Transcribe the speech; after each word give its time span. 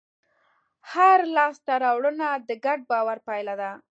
هره 0.91 1.25
لاستهراوړنه 1.35 2.27
د 2.47 2.49
ګډ 2.65 2.79
باور 2.89 3.17
پایله 3.27 3.53
ده. 3.61 3.71